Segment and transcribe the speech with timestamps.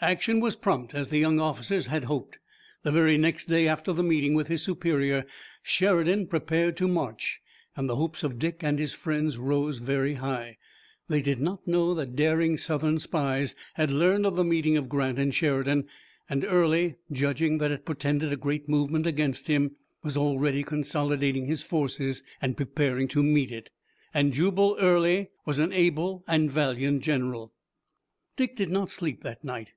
[0.00, 2.38] Action was prompt as the young officers had hoped.
[2.82, 5.24] The very next day after the meeting with his superior,
[5.62, 7.40] Sheridan prepared to march,
[7.74, 10.58] and the hopes of Dick and his friends rose very high.
[11.08, 15.18] They did not know that daring Southern spies had learned of the meeting of Grant
[15.18, 15.88] and Sheridan,
[16.28, 21.62] and Early, judging that it portended a great movement against him, was already consolidating his
[21.62, 23.70] forces and preparing to meet it.
[24.12, 27.54] And Jubal Early was an able and valiant general.
[28.36, 29.68] Dick did not sleep that night.